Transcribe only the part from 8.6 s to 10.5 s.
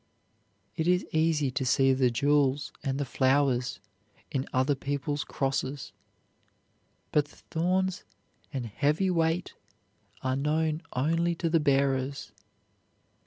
heavy weight are